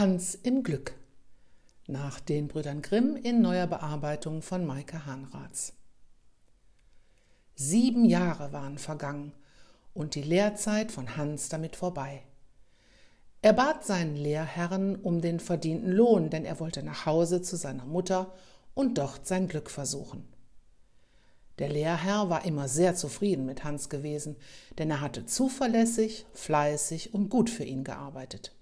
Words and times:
Hans 0.00 0.34
im 0.34 0.62
Glück. 0.62 0.94
Nach 1.86 2.20
den 2.20 2.48
Brüdern 2.48 2.80
Grimm 2.80 3.16
in 3.16 3.42
neuer 3.42 3.66
Bearbeitung 3.66 4.40
von 4.40 4.64
Maike 4.64 5.04
Hahnraths. 5.04 5.74
Sieben 7.54 8.06
Jahre 8.06 8.50
waren 8.54 8.78
vergangen 8.78 9.34
und 9.92 10.14
die 10.14 10.22
Lehrzeit 10.22 10.90
von 10.90 11.18
Hans 11.18 11.50
damit 11.50 11.76
vorbei. 11.76 12.22
Er 13.42 13.52
bat 13.52 13.84
seinen 13.84 14.16
Lehrherrn 14.16 14.96
um 14.96 15.20
den 15.20 15.38
verdienten 15.38 15.92
Lohn, 15.92 16.30
denn 16.30 16.46
er 16.46 16.60
wollte 16.60 16.82
nach 16.82 17.04
Hause 17.04 17.42
zu 17.42 17.56
seiner 17.56 17.84
Mutter 17.84 18.32
und 18.72 18.96
dort 18.96 19.26
sein 19.26 19.48
Glück 19.48 19.68
versuchen. 19.68 20.26
Der 21.58 21.68
Lehrherr 21.68 22.30
war 22.30 22.46
immer 22.46 22.68
sehr 22.68 22.94
zufrieden 22.94 23.44
mit 23.44 23.64
Hans 23.64 23.90
gewesen, 23.90 24.36
denn 24.78 24.90
er 24.90 25.02
hatte 25.02 25.26
zuverlässig, 25.26 26.24
fleißig 26.32 27.12
und 27.12 27.28
gut 27.28 27.50
für 27.50 27.64
ihn 27.64 27.84
gearbeitet. 27.84 28.54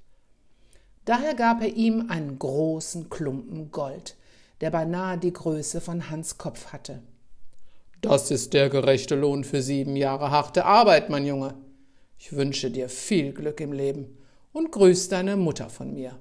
Daher 1.09 1.35
gab 1.35 1.63
er 1.63 1.75
ihm 1.75 2.11
einen 2.11 2.39
großen 2.39 3.09
Klumpen 3.09 3.71
Gold, 3.71 4.15
der 4.61 4.71
beinahe 4.71 5.17
die 5.17 5.33
Größe 5.33 5.81
von 5.81 6.11
Hans 6.11 6.37
Kopf 6.37 6.67
hatte. 6.67 7.01
Das 8.03 8.31
ist 8.31 8.53
der 8.53 8.69
gerechte 8.69 9.15
Lohn 9.15 9.43
für 9.43 9.63
sieben 9.63 9.97
Jahre 9.97 10.31
harte 10.31 10.67
Arbeit, 10.67 11.09
mein 11.09 11.25
Junge. 11.25 11.55
Ich 12.19 12.35
wünsche 12.35 12.71
dir 12.71 12.91
viel 12.91 13.33
Glück 13.33 13.59
im 13.63 13.73
Leben 13.73 14.19
und 14.53 14.71
grüß 14.71 15.09
deine 15.09 15.39
Mutter 15.39 15.71
von 15.71 15.95
mir. 15.95 16.21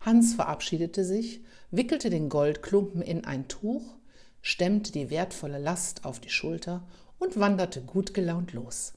Hans 0.00 0.34
verabschiedete 0.34 1.06
sich, 1.06 1.40
wickelte 1.70 2.10
den 2.10 2.28
Goldklumpen 2.28 3.00
in 3.00 3.24
ein 3.24 3.48
Tuch, 3.48 3.96
stemmte 4.42 4.92
die 4.92 5.08
wertvolle 5.08 5.58
Last 5.58 6.04
auf 6.04 6.20
die 6.20 6.28
Schulter 6.28 6.86
und 7.18 7.40
wanderte 7.40 7.80
gut 7.80 8.12
gelaunt 8.12 8.52
los. 8.52 8.92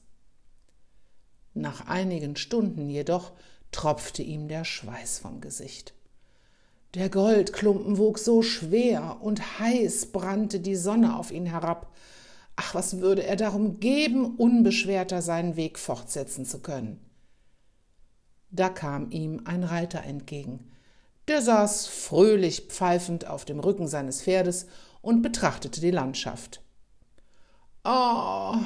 Nach 1.54 1.86
einigen 1.86 2.36
Stunden 2.36 2.90
jedoch 2.90 3.32
tropfte 3.72 4.22
ihm 4.22 4.48
der 4.48 4.64
Schweiß 4.64 5.18
vom 5.18 5.40
Gesicht. 5.40 5.94
Der 6.94 7.08
Goldklumpen 7.08 7.96
wog 7.96 8.18
so 8.18 8.42
schwer 8.42 9.18
und 9.22 9.58
heiß 9.58 10.12
brannte 10.12 10.60
die 10.60 10.76
Sonne 10.76 11.16
auf 11.16 11.30
ihn 11.30 11.46
herab. 11.46 11.90
Ach, 12.54 12.74
was 12.74 13.00
würde 13.00 13.24
er 13.24 13.36
darum 13.36 13.80
geben, 13.80 14.36
unbeschwerter 14.36 15.22
seinen 15.22 15.56
Weg 15.56 15.78
fortsetzen 15.78 16.44
zu 16.44 16.60
können? 16.60 17.00
Da 18.50 18.68
kam 18.68 19.10
ihm 19.10 19.40
ein 19.46 19.64
Reiter 19.64 20.02
entgegen. 20.02 20.70
Der 21.28 21.40
saß 21.40 21.86
fröhlich 21.86 22.66
pfeifend 22.68 23.26
auf 23.26 23.46
dem 23.46 23.60
Rücken 23.60 23.88
seines 23.88 24.22
Pferdes 24.22 24.66
und 25.00 25.22
betrachtete 25.22 25.80
die 25.80 25.90
Landschaft. 25.90 26.60
Ah, 27.84 28.52
oh, 28.52 28.56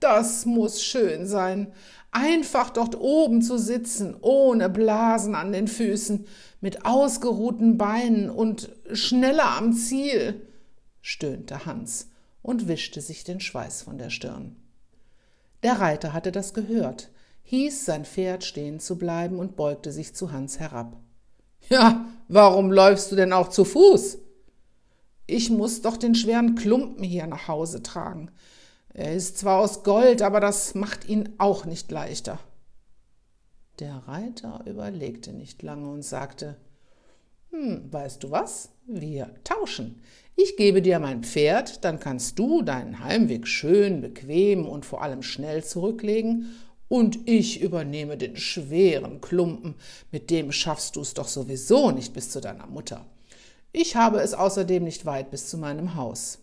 das 0.00 0.46
muss 0.46 0.82
schön 0.82 1.26
sein, 1.26 1.72
einfach 2.12 2.70
dort 2.70 2.98
oben 2.98 3.42
zu 3.42 3.58
sitzen, 3.58 4.16
ohne 4.20 4.68
Blasen 4.68 5.34
an 5.34 5.52
den 5.52 5.68
Füßen, 5.68 6.26
mit 6.60 6.86
ausgeruhten 6.86 7.76
Beinen 7.76 8.30
und 8.30 8.70
schneller 8.92 9.56
am 9.56 9.72
Ziel, 9.72 10.46
stöhnte 11.02 11.66
Hans 11.66 12.08
und 12.42 12.68
wischte 12.68 13.00
sich 13.00 13.24
den 13.24 13.40
Schweiß 13.40 13.82
von 13.82 13.98
der 13.98 14.10
Stirn. 14.10 14.56
Der 15.62 15.80
Reiter 15.80 16.12
hatte 16.12 16.32
das 16.32 16.54
gehört, 16.54 17.10
hieß 17.42 17.84
sein 17.84 18.04
Pferd 18.04 18.44
stehen 18.44 18.80
zu 18.80 18.96
bleiben 18.96 19.38
und 19.38 19.56
beugte 19.56 19.92
sich 19.92 20.14
zu 20.14 20.32
Hans 20.32 20.58
herab. 20.58 20.96
Ja, 21.68 22.06
warum 22.28 22.70
läufst 22.70 23.12
du 23.12 23.16
denn 23.16 23.32
auch 23.32 23.48
zu 23.48 23.64
Fuß? 23.64 24.18
Ich 25.26 25.50
muss 25.50 25.82
doch 25.82 25.96
den 25.96 26.14
schweren 26.14 26.54
Klumpen 26.54 27.02
hier 27.02 27.26
nach 27.26 27.48
Hause 27.48 27.82
tragen. 27.82 28.30
Er 28.98 29.12
ist 29.12 29.36
zwar 29.36 29.60
aus 29.60 29.82
Gold, 29.82 30.22
aber 30.22 30.40
das 30.40 30.74
macht 30.74 31.06
ihn 31.06 31.28
auch 31.36 31.66
nicht 31.66 31.92
leichter. 31.92 32.38
Der 33.78 34.04
Reiter 34.08 34.64
überlegte 34.64 35.34
nicht 35.34 35.62
lange 35.62 35.90
und 35.90 36.00
sagte 36.00 36.56
Hm, 37.50 37.92
weißt 37.92 38.24
du 38.24 38.30
was? 38.30 38.70
Wir 38.86 39.34
tauschen. 39.44 40.00
Ich 40.34 40.56
gebe 40.56 40.80
dir 40.80 40.98
mein 40.98 41.24
Pferd, 41.24 41.84
dann 41.84 42.00
kannst 42.00 42.38
du 42.38 42.62
deinen 42.62 43.04
Heimweg 43.04 43.46
schön, 43.46 44.00
bequem 44.00 44.66
und 44.66 44.86
vor 44.86 45.02
allem 45.02 45.22
schnell 45.22 45.62
zurücklegen, 45.62 46.56
und 46.88 47.28
ich 47.28 47.60
übernehme 47.60 48.16
den 48.16 48.36
schweren 48.36 49.20
Klumpen, 49.20 49.74
mit 50.10 50.30
dem 50.30 50.52
schaffst 50.52 50.96
du 50.96 51.02
es 51.02 51.12
doch 51.12 51.28
sowieso 51.28 51.90
nicht 51.90 52.14
bis 52.14 52.30
zu 52.30 52.40
deiner 52.40 52.66
Mutter. 52.66 53.04
Ich 53.72 53.94
habe 53.94 54.20
es 54.20 54.32
außerdem 54.32 54.84
nicht 54.84 55.04
weit 55.04 55.30
bis 55.30 55.50
zu 55.50 55.58
meinem 55.58 55.96
Haus. 55.96 56.38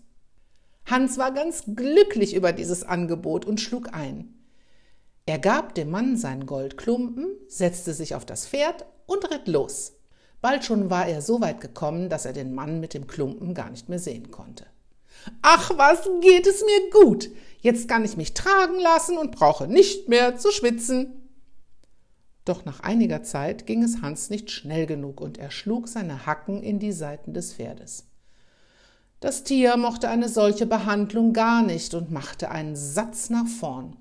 Hans 0.86 1.18
war 1.18 1.32
ganz 1.32 1.64
glücklich 1.76 2.36
über 2.36 2.52
dieses 2.52 2.84
Angebot 2.84 3.46
und 3.46 3.62
schlug 3.62 3.94
ein. 3.94 4.34
Er 5.26 5.40
gab 5.40 5.74
dem 5.76 5.90
Mann 5.90 6.18
seinen 6.18 6.46
Goldklumpen, 6.46 7.28
setzte 7.48 7.94
sich 7.94 8.16
auf 8.16 8.26
das 8.26 8.46
Pferd 8.46 8.86
und 9.06 9.30
ritt 9.32 9.48
los. 9.48 9.94
Bald 10.42 10.66
schon 10.66 10.90
war 10.90 11.08
er 11.08 11.22
so 11.22 11.40
weit 11.40 11.62
gekommen, 11.62 12.10
dass 12.10 12.26
er 12.26 12.34
den 12.34 12.54
Mann 12.54 12.82
mit 12.82 12.94
dem 12.94 13.08
Klumpen 13.08 13.54
gar 13.54 13.70
nicht 13.70 13.88
mehr 13.88 14.00
sehen 14.00 14.30
konnte. 14.32 14.66
Ach, 15.42 15.72
was 15.78 16.10
geht 16.20 16.48
es 16.48 16.64
mir 16.66 16.90
gut. 17.02 17.30
Jetzt 17.62 17.88
kann 17.88 18.04
ich 18.04 18.18
mich 18.18 18.34
tragen 18.34 18.78
lassen 18.78 19.18
und 19.18 19.32
brauche 19.32 19.68
nicht 19.68 20.10
mehr 20.10 20.38
zu 20.38 20.52
schwitzen. 20.52 21.30
Doch 22.44 22.66
nach 22.66 22.82
einiger 22.82 23.24
Zeit 23.24 23.66
ging 23.66 23.84
es 23.84 24.02
Hans 24.02 24.30
nicht 24.30 24.52
schnell 24.52 24.86
genug 24.86 25.22
und 25.22 25.38
er 25.38 25.50
schlug 25.50 25.88
seine 25.88 26.26
Hacken 26.26 26.62
in 26.62 26.80
die 26.80 26.92
Seiten 26.92 27.34
des 27.34 27.54
Pferdes. 27.54 28.06
Das 29.24 29.46
Tier 29.46 29.78
mochte 29.78 30.10
eine 30.10 30.28
solche 30.28 30.66
Behandlung 30.66 31.32
gar 31.32 31.64
nicht 31.64 31.94
und 31.94 32.12
machte 32.12 32.52
einen 32.52 32.76
Satz 32.76 33.30
nach 33.30 33.48
vorn. 33.48 33.96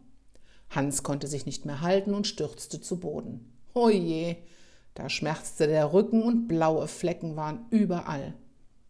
Hans 0.68 1.04
konnte 1.04 1.28
sich 1.28 1.46
nicht 1.46 1.64
mehr 1.64 1.80
halten 1.80 2.12
und 2.12 2.26
stürzte 2.26 2.80
zu 2.80 2.98
Boden. 2.98 3.52
Oje, 3.72 4.36
da 4.94 5.08
schmerzte 5.08 5.68
der 5.68 5.92
Rücken 5.92 6.24
und 6.24 6.48
blaue 6.48 6.88
Flecken 6.88 7.36
waren 7.36 7.66
überall. 7.70 8.34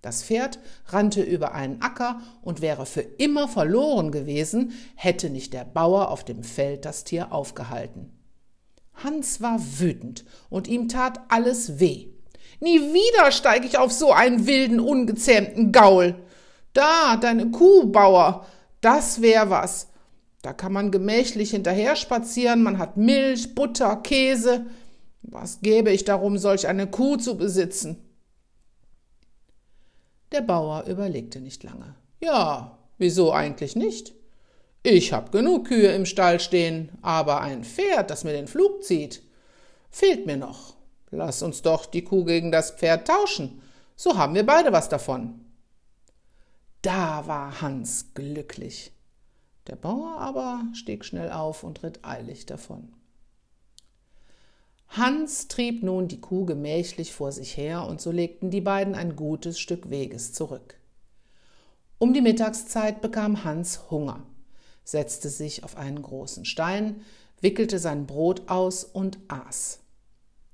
Das 0.01 0.25
Pferd 0.25 0.59
rannte 0.87 1.23
über 1.23 1.53
einen 1.53 1.83
Acker 1.83 2.23
und 2.41 2.63
wäre 2.63 2.87
für 2.87 3.03
immer 3.03 3.47
verloren 3.47 4.11
gewesen, 4.11 4.73
hätte 4.95 5.29
nicht 5.29 5.53
der 5.53 5.67
Bauer 5.67 6.09
auf 6.09 6.25
dem 6.25 6.45
Feld 6.45 6.87
das 6.87 7.05
Tier 7.05 7.31
aufgehalten. 7.31 8.11
Hans 8.95 9.43
war 9.43 9.61
wütend 9.61 10.25
und 10.49 10.67
ihm 10.67 10.89
tat 10.89 11.21
alles 11.29 11.79
weh. 11.79 12.09
Nie 12.63 12.79
wieder 12.79 13.33
steige 13.33 13.67
ich 13.67 13.77
auf 13.77 13.91
so 13.91 14.13
einen 14.13 14.47
wilden, 14.47 14.79
ungezähmten 14.79 15.73
Gaul. 15.73 16.15
Da, 16.75 17.17
deine 17.17 17.51
Kuh, 17.51 17.87
Bauer, 17.87 18.47
das 18.81 19.21
wär 19.21 19.51
was. 19.51 19.89
Da 20.43 20.53
kann 20.53 20.73
man 20.73 20.93
gemächlich 20.93 21.51
hinterher 21.51 21.97
spazieren, 21.97 22.63
man 22.63 22.79
hat 22.79 22.97
Milch, 22.97 23.57
Butter, 23.57 23.97
Käse. 23.97 24.67
Was 25.23 25.61
gäbe 25.63 25.91
ich 25.91 26.05
darum, 26.05 26.39
solch 26.39 26.69
eine 26.69 26.87
Kuh 26.87 27.17
zu 27.17 27.37
besitzen? 27.37 27.97
Der 30.31 30.43
Bauer 30.43 30.85
überlegte 30.87 31.41
nicht 31.41 31.65
lange. 31.65 31.97
Ja, 32.21 32.79
wieso 32.97 33.33
eigentlich 33.33 33.75
nicht? 33.75 34.15
Ich 34.85 35.13
hab 35.13 35.33
genug 35.33 35.67
Kühe 35.67 35.91
im 35.91 36.07
Stall 36.07 36.39
stehen, 36.39 36.91
aber 37.03 37.41
ein 37.41 37.65
Pferd, 37.65 38.09
das 38.09 38.23
mir 38.23 38.33
den 38.33 38.47
Flug 38.47 38.85
zieht, 38.85 39.21
fehlt 39.91 40.27
mir 40.27 40.37
noch. 40.37 40.77
Lass 41.15 41.43
uns 41.43 41.61
doch 41.61 41.85
die 41.85 42.05
Kuh 42.05 42.25
gegen 42.25 42.51
das 42.51 42.71
Pferd 42.71 43.07
tauschen, 43.07 43.61
so 43.97 44.17
haben 44.17 44.35
wir 44.35 44.47
beide 44.47 44.73
was 44.73 44.89
davon. 44.89 45.45
Da 46.81 47.27
war 47.27 47.61
Hans 47.61 48.15
glücklich. 48.15 48.93
Der 49.67 49.77
Bauer 49.77 50.19
aber 50.19 50.65
stieg 50.73 51.05
schnell 51.05 51.31
auf 51.31 51.65
und 51.65 51.83
ritt 51.83 52.01
eilig 52.03 52.47
davon. 52.47 52.95
Hans 54.89 55.49
trieb 55.49 55.83
nun 55.83 56.09
die 56.09 56.21
Kuh 56.21 56.47
gemächlich 56.47 57.13
vor 57.13 57.31
sich 57.31 57.59
her, 57.59 57.87
und 57.87 58.01
so 58.01 58.11
legten 58.11 58.51
die 58.51 58.63
beiden 58.63 58.95
ein 58.95 59.15
gutes 59.15 59.61
Stück 59.61 59.91
Weges 59.91 60.33
zurück. 60.33 60.77
Um 61.99 62.15
die 62.15 62.23
Mittagszeit 62.23 63.03
bekam 63.03 63.45
Hans 63.45 63.91
Hunger, 63.91 64.27
setzte 64.83 65.29
sich 65.29 65.63
auf 65.63 65.77
einen 65.77 66.01
großen 66.01 66.47
Stein, 66.47 67.03
wickelte 67.43 67.79
sein 67.79 68.07
Brot 68.07 68.49
aus 68.49 68.83
und 68.83 69.19
aß. 69.29 69.82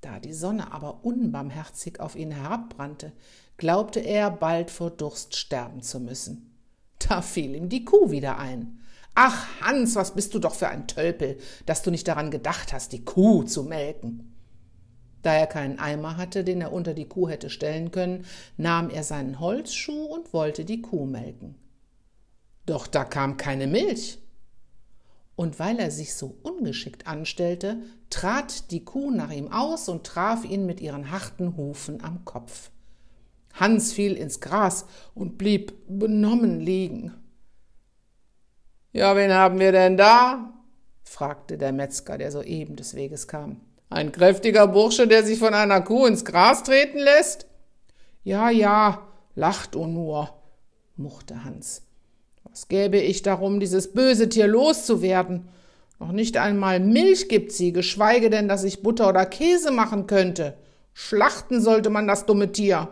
Da 0.00 0.20
die 0.20 0.32
Sonne 0.32 0.72
aber 0.72 1.04
unbarmherzig 1.04 2.00
auf 2.00 2.14
ihn 2.14 2.30
herabbrannte, 2.30 3.12
glaubte 3.56 4.00
er, 4.00 4.30
bald 4.30 4.70
vor 4.70 4.90
Durst 4.90 5.36
sterben 5.36 5.82
zu 5.82 6.00
müssen. 6.00 6.54
Da 6.98 7.22
fiel 7.22 7.54
ihm 7.54 7.68
die 7.68 7.84
Kuh 7.84 8.10
wieder 8.10 8.38
ein. 8.38 8.80
Ach, 9.14 9.46
Hans, 9.60 9.96
was 9.96 10.14
bist 10.14 10.34
du 10.34 10.38
doch 10.38 10.54
für 10.54 10.68
ein 10.68 10.86
Tölpel, 10.86 11.38
dass 11.66 11.82
du 11.82 11.90
nicht 11.90 12.06
daran 12.06 12.30
gedacht 12.30 12.72
hast, 12.72 12.92
die 12.92 13.04
Kuh 13.04 13.42
zu 13.42 13.64
melken. 13.64 14.34
Da 15.22 15.34
er 15.34 15.48
keinen 15.48 15.80
Eimer 15.80 16.16
hatte, 16.16 16.44
den 16.44 16.60
er 16.60 16.72
unter 16.72 16.94
die 16.94 17.08
Kuh 17.08 17.28
hätte 17.28 17.50
stellen 17.50 17.90
können, 17.90 18.24
nahm 18.56 18.90
er 18.90 19.02
seinen 19.02 19.40
Holzschuh 19.40 20.04
und 20.04 20.32
wollte 20.32 20.64
die 20.64 20.80
Kuh 20.80 21.06
melken. 21.06 21.56
Doch 22.66 22.86
da 22.86 23.04
kam 23.04 23.36
keine 23.36 23.66
Milch 23.66 24.18
und 25.38 25.60
weil 25.60 25.78
er 25.78 25.92
sich 25.92 26.16
so 26.16 26.36
ungeschickt 26.42 27.06
anstellte, 27.06 27.76
trat 28.10 28.72
die 28.72 28.84
Kuh 28.84 29.12
nach 29.12 29.30
ihm 29.30 29.52
aus 29.52 29.88
und 29.88 30.04
traf 30.04 30.44
ihn 30.44 30.66
mit 30.66 30.80
ihren 30.80 31.12
harten 31.12 31.56
Hufen 31.56 32.02
am 32.02 32.24
Kopf. 32.24 32.72
Hans 33.54 33.92
fiel 33.92 34.16
ins 34.16 34.40
Gras 34.40 34.86
und 35.14 35.38
blieb 35.38 35.74
benommen 35.86 36.58
liegen. 36.58 37.14
Ja, 38.90 39.14
wen 39.14 39.32
haben 39.32 39.60
wir 39.60 39.70
denn 39.70 39.96
da? 39.96 40.54
fragte 41.04 41.56
der 41.56 41.70
Metzger, 41.70 42.18
der 42.18 42.32
soeben 42.32 42.74
des 42.74 42.96
Weges 42.96 43.28
kam. 43.28 43.60
Ein 43.90 44.10
kräftiger 44.10 44.66
Bursche, 44.66 45.06
der 45.06 45.22
sich 45.22 45.38
von 45.38 45.54
einer 45.54 45.82
Kuh 45.82 46.06
ins 46.06 46.24
Gras 46.24 46.64
treten 46.64 46.98
lässt? 46.98 47.46
Ja, 48.24 48.50
ja, 48.50 49.06
lach 49.36 49.68
du 49.68 49.86
nur, 49.86 50.30
murrte 50.96 51.44
Hans. 51.44 51.87
Was 52.58 52.66
gäbe 52.66 52.98
ich 52.98 53.22
darum, 53.22 53.60
dieses 53.60 53.92
böse 53.92 54.28
Tier 54.28 54.48
loszuwerden? 54.48 55.48
Noch 56.00 56.10
nicht 56.10 56.38
einmal 56.38 56.80
Milch 56.80 57.28
gibt 57.28 57.52
sie, 57.52 57.72
geschweige 57.72 58.30
denn, 58.30 58.48
dass 58.48 58.64
ich 58.64 58.82
Butter 58.82 59.08
oder 59.08 59.26
Käse 59.26 59.70
machen 59.70 60.08
könnte. 60.08 60.58
Schlachten 60.92 61.60
sollte 61.60 61.88
man 61.88 62.08
das 62.08 62.26
dumme 62.26 62.50
Tier. 62.50 62.88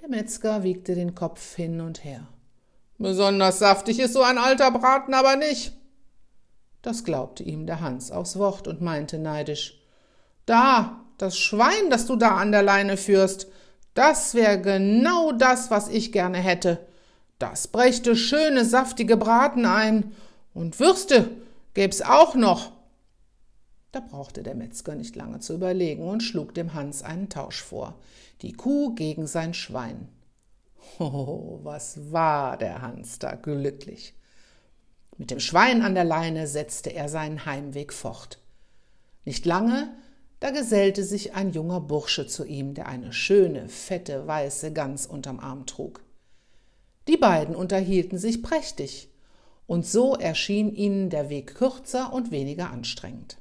Der 0.00 0.08
Metzger 0.08 0.62
wiegte 0.62 0.94
den 0.94 1.16
Kopf 1.16 1.56
hin 1.56 1.80
und 1.80 2.04
her. 2.04 2.28
Besonders 2.98 3.58
saftig 3.58 3.98
ist 3.98 4.12
so 4.12 4.22
ein 4.22 4.38
alter 4.38 4.70
Braten 4.70 5.12
aber 5.12 5.34
nicht. 5.34 5.72
Das 6.82 7.02
glaubte 7.02 7.42
ihm 7.42 7.66
der 7.66 7.80
Hans 7.80 8.12
aufs 8.12 8.38
Wort 8.38 8.68
und 8.68 8.80
meinte 8.80 9.18
neidisch. 9.18 9.82
Da, 10.46 11.04
das 11.18 11.36
Schwein, 11.36 11.90
das 11.90 12.06
du 12.06 12.14
da 12.14 12.36
an 12.36 12.52
der 12.52 12.62
Leine 12.62 12.96
führst, 12.96 13.48
das 13.94 14.34
wäre 14.34 14.60
genau 14.60 15.32
das, 15.32 15.72
was 15.72 15.88
ich 15.88 16.12
gerne 16.12 16.38
hätte. 16.38 16.86
Das 17.38 17.68
brächte 17.68 18.16
schöne, 18.16 18.64
saftige 18.64 19.16
Braten 19.16 19.64
ein. 19.64 20.12
Und 20.54 20.80
Würste 20.80 21.30
gäb's 21.74 22.02
auch 22.02 22.34
noch. 22.34 22.72
Da 23.92 24.00
brauchte 24.00 24.42
der 24.42 24.54
Metzger 24.54 24.94
nicht 24.94 25.16
lange 25.16 25.40
zu 25.40 25.54
überlegen 25.54 26.08
und 26.08 26.22
schlug 26.22 26.52
dem 26.54 26.74
Hans 26.74 27.02
einen 27.02 27.28
Tausch 27.28 27.62
vor. 27.62 27.94
Die 28.42 28.52
Kuh 28.52 28.94
gegen 28.94 29.26
sein 29.26 29.54
Schwein. 29.54 30.08
Oh, 31.00 31.60
was 31.62 32.12
war 32.12 32.56
der 32.56 32.80
Hans 32.80 33.18
da 33.18 33.34
glücklich. 33.34 34.14
Mit 35.16 35.30
dem 35.30 35.38
Schwein 35.38 35.82
an 35.82 35.94
der 35.94 36.04
Leine 36.04 36.46
setzte 36.46 36.90
er 36.90 37.08
seinen 37.08 37.44
Heimweg 37.44 37.92
fort. 37.92 38.38
Nicht 39.24 39.44
lange, 39.44 39.94
da 40.40 40.50
gesellte 40.50 41.04
sich 41.04 41.34
ein 41.34 41.50
junger 41.50 41.80
Bursche 41.80 42.26
zu 42.26 42.44
ihm, 42.44 42.74
der 42.74 42.88
eine 42.88 43.12
schöne, 43.12 43.68
fette, 43.68 44.26
weiße 44.26 44.72
Gans 44.72 45.06
unterm 45.06 45.40
Arm 45.40 45.66
trug. 45.66 46.00
Die 47.08 47.16
beiden 47.16 47.56
unterhielten 47.56 48.18
sich 48.18 48.42
prächtig, 48.42 49.08
und 49.66 49.86
so 49.86 50.14
erschien 50.14 50.74
ihnen 50.74 51.10
der 51.10 51.30
Weg 51.30 51.54
kürzer 51.54 52.12
und 52.12 52.30
weniger 52.30 52.70
anstrengend. 52.70 53.38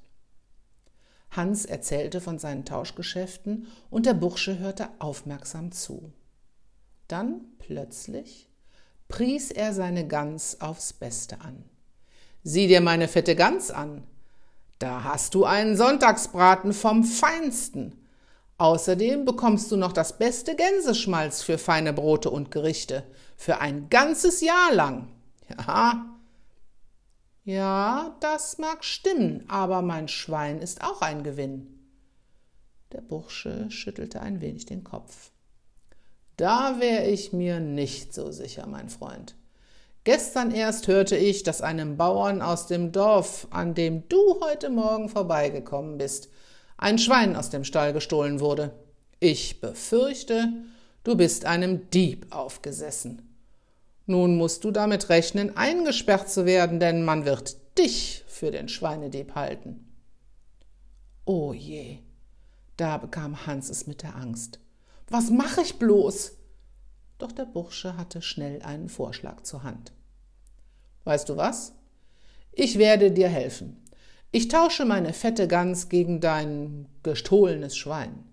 Hans 1.30 1.66
erzählte 1.66 2.22
von 2.22 2.40
seinen 2.40 2.66
Tauschgeschäften, 2.66 3.68
und 3.90 4.06
der 4.06 4.14
Bursche 4.14 4.58
hörte 4.58 4.90
aufmerksam 5.00 5.72
zu. 5.72 6.12
Dann 7.08 7.42
plötzlich 7.60 8.50
pries 9.08 9.52
er 9.52 9.74
seine 9.74 10.08
Gans 10.08 10.60
aufs 10.62 10.94
Beste 10.94 11.42
an. 11.42 11.64
Sieh 12.44 12.68
dir 12.68 12.82
meine 12.82 13.08
fette 13.08 13.36
Gans 13.36 13.72
an. 13.72 14.04
Da 14.80 15.04
hast 15.04 15.34
du 15.34 15.44
einen 15.46 15.76
Sonntagsbraten 15.76 16.74
vom 16.74 17.04
Feinsten. 17.04 17.96
Außerdem 18.58 19.26
bekommst 19.26 19.72
du 19.72 19.78
noch 19.78 19.92
das 19.94 20.18
beste 20.18 20.56
Gänseschmalz 20.56 21.44
für 21.44 21.58
feine 21.58 21.94
Brote 21.94 22.32
und 22.32 22.50
Gerichte, 22.50 23.04
für 23.36 23.60
ein 23.60 23.90
ganzes 23.90 24.42
Jahr 24.42 24.74
lang. 24.74 25.10
Ja. 25.50 26.14
Ja, 27.44 28.18
das 28.20 28.58
mag 28.58 28.84
stimmen, 28.84 29.46
aber 29.48 29.82
mein 29.82 30.10
Schwein 30.10 30.60
ist 30.60 30.84
auch 30.84 31.02
ein 31.02 31.24
Gewinn. 31.24 31.80
Der 32.92 33.02
Bursche 33.02 33.70
schüttelte 33.70 34.22
ein 34.22 34.42
wenig 34.42 34.66
den 34.66 34.84
Kopf. 34.84 35.32
Da 36.36 36.80
wäre 36.80 37.06
ich 37.06 37.34
mir 37.34 37.60
nicht 37.60 38.14
so 38.14 38.32
sicher, 38.32 38.68
mein 38.68 38.90
Freund. 38.90 39.36
Gestern 40.04 40.52
erst 40.52 40.88
hörte 40.88 41.18
ich, 41.18 41.44
dass 41.44 41.62
einem 41.62 41.98
Bauern 41.98 42.42
aus 42.42 42.68
dem 42.68 42.92
Dorf, 42.92 43.48
an 43.50 43.74
dem 43.74 44.08
du 44.10 44.40
heute 44.42 44.70
Morgen 44.70 45.10
vorbeigekommen 45.10 45.98
bist, 45.98 46.30
ein 46.78 46.98
Schwein 47.00 47.36
aus 47.36 47.50
dem 47.50 47.64
Stall 47.64 47.94
gestohlen 47.94 48.40
wurde. 48.40 48.74
Ich 49.20 49.62
befürchte, 49.62 50.54
du 51.04 51.16
bist 51.18 51.46
einem 51.46 51.90
Dieb 51.90 52.28
aufgesessen. 52.30 53.24
Nun 54.06 54.38
musst 54.38 54.64
du 54.64 54.72
damit 54.72 55.10
rechnen, 55.10 55.58
eingesperrt 55.58 56.30
zu 56.30 56.46
werden, 56.46 56.80
denn 56.80 57.04
man 57.04 57.26
wird 57.26 57.58
dich 57.78 58.24
für 58.28 58.52
den 58.52 58.70
Schweinedieb 58.70 59.36
halten. 59.36 59.92
O 61.26 61.50
oh 61.50 61.54
je, 61.54 61.98
da 62.78 62.98
bekam 62.98 63.46
Hans 63.46 63.70
es 63.70 63.86
mit 63.86 64.04
der 64.04 64.16
Angst. 64.16 64.60
Was 65.10 65.30
mache 65.30 65.62
ich 65.62 65.78
bloß? 65.78 66.38
Doch 67.18 67.32
der 67.32 67.46
Bursche 67.46 67.98
hatte 67.98 68.22
schnell 68.22 68.62
einen 68.62 68.88
Vorschlag 68.88 69.42
zur 69.42 69.64
Hand. 69.64 69.92
Weißt 71.04 71.28
du 71.28 71.36
was? 71.36 71.74
Ich 72.52 72.78
werde 72.78 73.12
dir 73.12 73.28
helfen. 73.28 73.84
Ich 74.32 74.50
tausche 74.50 74.86
meine 74.86 75.14
fette 75.14 75.48
Gans 75.48 75.90
gegen 75.90 76.20
dein 76.20 76.88
gestohlenes 77.04 77.78
Schwein. 77.78 78.26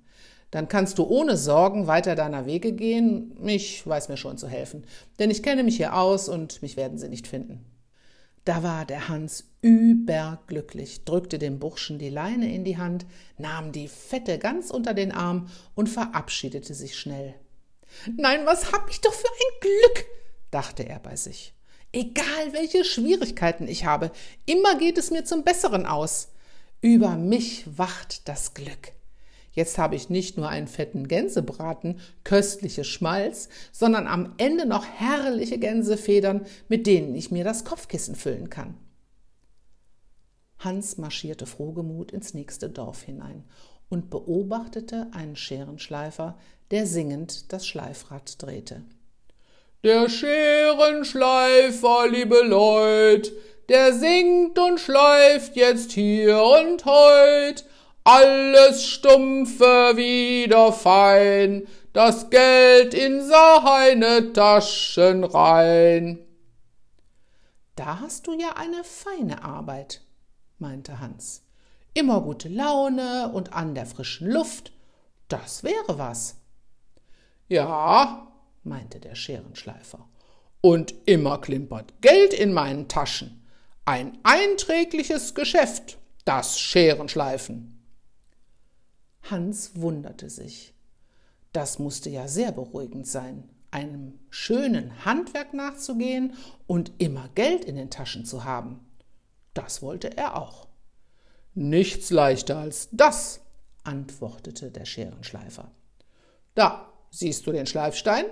Dann 0.51 0.69
kannst 0.69 0.99
du 0.99 1.05
ohne 1.05 1.37
Sorgen 1.37 1.87
weiter 1.87 2.15
deiner 2.15 2.47
Wege 2.47 2.73
gehen. 2.73 3.37
Ich 3.45 3.87
weiß 3.87 4.09
mir 4.09 4.17
schon 4.17 4.39
zu 4.39 4.49
helfen, 4.49 4.85
denn 5.19 5.31
ich 5.31 5.43
kenne 5.43 5.63
mich 5.63 5.77
hier 5.77 5.97
aus 5.97 6.29
und 6.29 6.63
mich 6.63 6.77
werden 6.77 6.99
sie 6.99 7.09
nicht 7.09 7.27
finden. 7.27 7.65
Da 8.45 8.63
war 8.63 8.85
der 8.85 9.09
Hans 9.09 9.45
überglücklich, 9.63 11.05
drückte 11.05 11.39
dem 11.39 11.59
Burschen 11.59 11.99
die 11.99 12.11
Leine 12.11 12.55
in 12.55 12.65
die 12.65 12.77
Hand, 12.77 13.07
nahm 13.39 13.73
die 13.73 13.89
Fette 13.89 14.39
ganz 14.39 14.71
unter 14.71 14.93
den 14.93 15.13
Arm 15.13 15.49
und 15.75 15.89
verabschiedete 15.89 16.75
sich 16.75 16.99
schnell. 16.99 17.35
Nein, 18.17 18.45
was 18.45 18.73
hab 18.73 18.91
ich 18.91 19.01
doch 19.01 19.15
für 19.15 19.27
ein 19.27 19.61
Glück, 19.61 20.07
dachte 20.51 20.87
er 20.87 20.99
bei 20.99 21.17
sich. 21.17 21.55
Egal 21.95 22.53
welche 22.53 22.85
Schwierigkeiten 22.85 23.69
ich 23.69 23.85
habe, 23.85 24.11
immer 24.47 24.77
geht 24.77 24.99
es 24.99 25.13
mir 25.13 25.25
zum 25.25 25.45
Besseren 25.45 25.87
aus. 25.87 26.27
Über 26.81 27.17
mich 27.17 27.79
wacht 27.79 28.27
das 28.27 28.53
Glück. 28.53 28.91
Jetzt 29.53 29.79
habe 29.79 29.95
ich 29.95 30.11
nicht 30.11 30.37
nur 30.37 30.49
einen 30.49 30.67
fetten 30.67 31.07
Gänsebraten, 31.07 32.01
köstliches 32.25 32.89
Schmalz, 32.89 33.49
sondern 33.71 34.09
am 34.09 34.35
Ende 34.39 34.67
noch 34.67 34.85
herrliche 34.85 35.57
Gänsefedern, 35.61 36.47
mit 36.69 36.89
denen 36.89 37.15
ich 37.15 37.31
mir 37.31 37.45
das 37.45 37.65
Kopfkissen 37.65 38.17
füllen 38.17 38.51
kann. 38.51 38.77
Hans 40.59 40.99
marschierte 40.99 41.47
frohgemut 41.47 42.11
ins 42.11 42.35
nächste 42.35 42.69
Dorf 42.71 43.05
hinein 43.05 43.45
und 43.89 44.11
beobachtete 44.11 45.07
einen 45.13 45.37
Scherenschleifer, 45.37 46.37
der 46.73 46.87
singend 46.87 47.53
das 47.53 47.69
Schleifrad 47.69 48.43
drehte. 48.43 48.83
Der 49.85 50.09
Scherenschleifer, 50.09 52.09
liebe 52.09 52.41
Leut, 52.41 53.31
der 53.69 53.93
singt 53.93 54.59
und 54.59 54.81
schleift 54.81 55.55
jetzt 55.57 55.93
hier 55.93 56.43
und 56.43 56.87
heut, 56.87 57.67
alles 58.03 58.87
Stumpfe 58.87 59.93
wieder 59.95 60.73
fein, 60.73 61.67
das 61.93 62.31
Geld 62.31 62.95
in 62.95 63.21
seine 63.21 64.33
Taschen 64.33 65.23
rein. 65.23 66.19
Da 67.77 68.01
hast 68.01 68.27
du 68.27 68.33
ja 68.33 68.55
eine 68.57 68.85
feine 68.85 69.45
Arbeit, 69.45 70.01
meinte 70.59 70.99
Hans. 70.99 71.43
Immer 71.93 72.23
gute 72.23 72.49
Laune 72.49 73.31
und 73.35 73.53
an 73.53 73.75
der 73.75 73.85
frischen 73.85 74.31
Luft, 74.31 74.73
das 75.29 75.63
wäre 75.63 75.99
was. 75.99 76.37
Ja, 77.49 78.34
meinte 78.65 79.01
der 79.01 79.15
Scherenschleifer, 79.15 80.09
und 80.61 80.95
immer 81.07 81.41
klimpert 81.41 82.01
Geld 82.01 82.33
in 82.33 82.53
meinen 82.53 82.89
Taschen. 82.89 83.43
Ein 83.85 84.19
einträgliches 84.23 85.35
Geschäft, 85.35 85.99
das 86.25 86.59
Scherenschleifen. 86.59 87.85
Hans 89.23 89.73
wunderte 89.75 90.31
sich. 90.31 90.75
Das 91.53 91.79
musste 91.79 92.11
ja 92.11 92.29
sehr 92.29 92.51
beruhigend 92.51 93.07
sein, 93.07 93.49
einem 93.71 94.19
schönen 94.31 95.05
Handwerk 95.05 95.53
nachzugehen 95.53 96.35
und 96.67 96.93
immer 96.99 97.29
Geld 97.35 97.65
in 97.65 97.77
den 97.77 97.91
Taschen 97.91 98.25
zu 98.25 98.45
haben. 98.45 98.87
Das 99.53 99.83
wollte 99.83 100.17
er 100.17 100.37
auch. 100.37 100.67
Nichts 101.55 102.11
leichter 102.11 102.59
als 102.59 102.89
das, 102.91 103.41
antwortete 103.85 104.71
der 104.71 104.85
Scherenschleifer. 104.85 105.71
Da, 106.55 106.93
siehst 107.11 107.47
du 107.47 107.53
den 107.53 107.67
Schleifstein? 107.67 108.25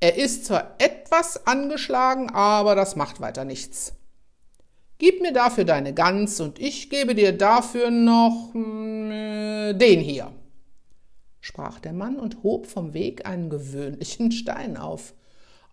Er 0.00 0.16
ist 0.16 0.46
zwar 0.46 0.74
etwas 0.78 1.46
angeschlagen, 1.46 2.30
aber 2.30 2.74
das 2.74 2.96
macht 2.96 3.20
weiter 3.20 3.44
nichts. 3.44 3.94
Gib 4.98 5.20
mir 5.20 5.32
dafür 5.32 5.64
deine 5.64 5.92
Gans 5.92 6.40
und 6.40 6.58
ich 6.58 6.88
gebe 6.88 7.14
dir 7.14 7.36
dafür 7.36 7.90
noch 7.90 8.54
äh, 8.54 9.74
den 9.74 10.00
hier, 10.00 10.32
sprach 11.40 11.80
der 11.80 11.92
Mann 11.92 12.16
und 12.18 12.42
hob 12.42 12.66
vom 12.66 12.94
Weg 12.94 13.26
einen 13.26 13.50
gewöhnlichen 13.50 14.32
Stein 14.32 14.76
auf. 14.76 15.14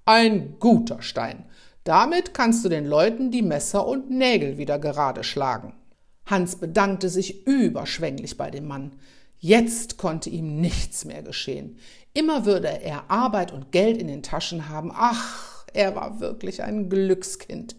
Ein 0.06 0.60
guter 0.60 1.02
Stein. 1.02 1.46
Damit 1.86 2.34
kannst 2.34 2.64
du 2.66 2.70
den 2.70 2.86
Leuten 2.86 3.32
die 3.32 3.42
Messer 3.42 3.88
und 3.88 4.10
Nägel 4.10 4.58
wieder 4.58 4.80
gerade 4.80 5.24
schlagen. 5.24 5.74
Hans 6.26 6.58
bedankte 6.58 7.10
sich 7.10 7.46
überschwänglich 7.46 8.38
bei 8.38 8.50
dem 8.52 8.68
Mann. 8.68 8.94
Jetzt 9.44 9.98
konnte 9.98 10.30
ihm 10.30 10.62
nichts 10.62 11.04
mehr 11.04 11.22
geschehen. 11.22 11.78
Immer 12.14 12.46
würde 12.46 12.82
er 12.82 13.12
Arbeit 13.12 13.52
und 13.52 13.74
Geld 13.74 13.98
in 13.98 14.08
den 14.08 14.24
Taschen 14.24 14.70
haben. 14.70 14.90
Ach, 14.96 15.66
er 15.74 15.98
war 15.98 16.22
wirklich 16.22 16.64
ein 16.64 16.90
Glückskind. 16.90 17.76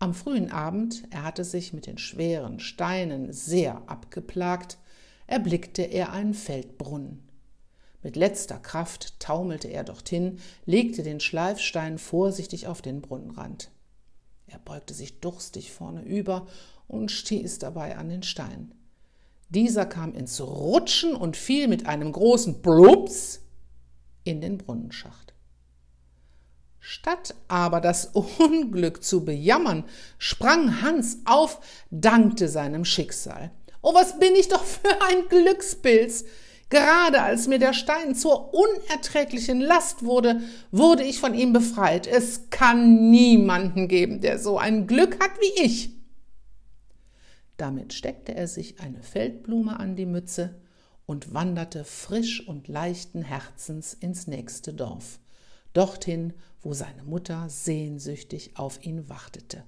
Am 0.00 0.12
frühen 0.12 0.50
Abend, 0.50 1.04
er 1.10 1.22
hatte 1.22 1.44
sich 1.44 1.72
mit 1.72 1.86
den 1.86 1.98
schweren 1.98 2.58
Steinen 2.58 3.32
sehr 3.32 3.88
abgeplagt, 3.88 4.78
erblickte 5.28 5.82
er 5.82 6.10
einen 6.10 6.34
Feldbrunnen. 6.34 7.28
Mit 8.02 8.16
letzter 8.16 8.58
Kraft 8.58 9.20
taumelte 9.20 9.68
er 9.68 9.84
dorthin, 9.84 10.40
legte 10.66 11.04
den 11.04 11.20
Schleifstein 11.20 11.98
vorsichtig 11.98 12.66
auf 12.66 12.82
den 12.82 13.00
Brunnenrand. 13.00 13.70
Er 14.48 14.58
beugte 14.58 14.92
sich 14.92 15.20
durstig 15.20 15.70
vorne 15.70 16.02
über 16.02 16.48
und 16.88 17.12
stieß 17.12 17.60
dabei 17.60 17.96
an 17.96 18.08
den 18.08 18.24
Stein. 18.24 18.74
Dieser 19.48 19.86
kam 19.86 20.14
ins 20.14 20.40
Rutschen 20.40 21.14
und 21.14 21.36
fiel 21.36 21.68
mit 21.68 21.86
einem 21.86 22.12
großen 22.12 22.62
Plups 22.62 23.40
in 24.24 24.40
den 24.40 24.58
Brunnenschacht. 24.58 25.34
Statt 26.80 27.34
aber 27.48 27.80
das 27.80 28.06
Unglück 28.38 29.02
zu 29.02 29.24
bejammern, 29.24 29.84
sprang 30.18 30.82
Hans 30.82 31.18
auf, 31.24 31.60
dankte 31.90 32.48
seinem 32.48 32.84
Schicksal. 32.84 33.50
Oh, 33.80 33.94
was 33.94 34.18
bin 34.18 34.34
ich 34.34 34.48
doch 34.48 34.64
für 34.64 35.00
ein 35.02 35.28
Glückspilz! 35.28 36.24
Gerade 36.70 37.22
als 37.22 37.46
mir 37.46 37.58
der 37.58 37.72
Stein 37.72 38.14
zur 38.14 38.52
unerträglichen 38.52 39.60
Last 39.60 40.04
wurde, 40.04 40.40
wurde 40.72 41.04
ich 41.04 41.20
von 41.20 41.34
ihm 41.34 41.52
befreit. 41.52 42.06
Es 42.06 42.50
kann 42.50 43.10
niemanden 43.10 43.86
geben, 43.86 44.20
der 44.20 44.38
so 44.38 44.58
ein 44.58 44.86
Glück 44.86 45.22
hat 45.22 45.30
wie 45.40 45.62
ich. 45.62 45.93
Damit 47.56 47.92
steckte 47.92 48.34
er 48.34 48.48
sich 48.48 48.80
eine 48.80 49.02
Feldblume 49.02 49.78
an 49.78 49.96
die 49.96 50.06
Mütze 50.06 50.60
und 51.06 51.34
wanderte 51.34 51.84
frisch 51.84 52.46
und 52.46 52.68
leichten 52.68 53.22
Herzens 53.22 53.94
ins 53.94 54.26
nächste 54.26 54.74
Dorf, 54.74 55.20
dorthin, 55.72 56.32
wo 56.62 56.72
seine 56.72 57.04
Mutter 57.04 57.48
sehnsüchtig 57.48 58.56
auf 58.56 58.84
ihn 58.84 59.08
wartete. 59.08 59.64